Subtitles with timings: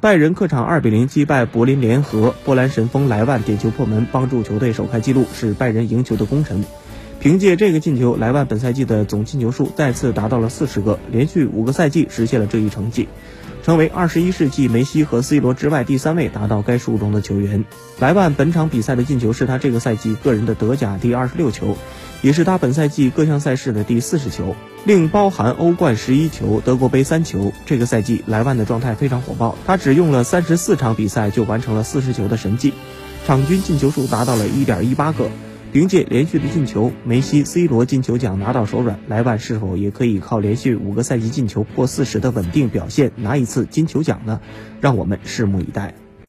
[0.00, 6.64] 拜仁客场2比0击败柏林联合，波兰神锋莱万点球破门，帮助球队首开纪录，是拜仁赢球的功臣。
[7.18, 13.08] 凭借这个进球，莱万本赛季的总进球数再次达到了四十个，连续五个赛季实现了这一成绩，
[13.64, 17.64] 成为二十一世纪梅西和 C 罗之外第三位达到该数中的球员。
[17.98, 21.76] 莱万本场比赛的进球是他这个赛季个人的德甲第二十六球，
[22.20, 27.52] 也是他本赛季各项赛事的第四十球，另包含欧冠十一球、德国杯三球。
[27.64, 32.72] 这个赛季莱万的状态非常火爆，他只用了三十四场比赛就完成了四十球的神迹，
[33.26, 35.30] 场均进球数达到了一点一八个。
[35.70, 44.40] 凭借连续的进球，梅西、C 罗进球奖拿到手软，莱万是否也可以靠连续五个赛季进球破四十的稳定表现拿一次金球奖呢？
[44.80, 45.94] 让我们拭目以待。